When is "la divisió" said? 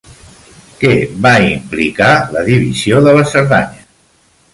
2.37-3.03